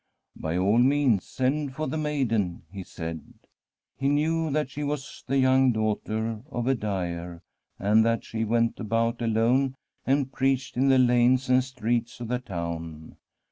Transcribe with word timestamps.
'By 0.35 0.57
all 0.57 0.79
means 0.79 1.27
send 1.27 1.75
for 1.75 1.87
the 1.87 1.95
maiden/ 1.95 2.63
he 2.71 2.81
said. 2.83 3.21
He 3.95 4.09
knew 4.09 4.49
that 4.49 4.71
she 4.71 4.83
was 4.83 5.23
the 5.27 5.37
young 5.37 5.71
daughter 5.71 6.41
of 6.49 6.65
a 6.65 6.73
dyer, 6.73 7.43
and 7.77 8.03
that 8.03 8.23
she 8.23 8.43
went 8.43 8.79
about 8.79 9.21
alone 9.21 9.75
and 10.07 10.31
preached 10.33 10.75
in 10.75 10.87
the 10.87 10.97
lanes 10.97 11.51
and 11.51 11.63
streets 11.63 12.19
of 12.19 12.29
the 12.29 12.39
town. 12.39 13.17